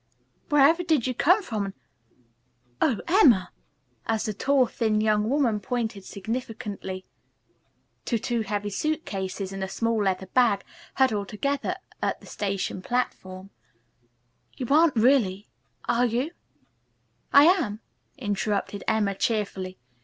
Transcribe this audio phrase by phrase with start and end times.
[0.49, 1.75] "Wherever did you come from and
[2.81, 3.51] oh, Emma"
[4.07, 7.05] as the tall thin young woman pointed significantly
[8.05, 10.63] to two heavy suit cases and a small leather bag
[10.95, 13.51] huddled together on the station platform
[14.57, 15.47] "you aren't really
[15.87, 16.31] are you"
[17.31, 17.81] "I am,"
[18.17, 19.77] interrupted Emma cheerfully.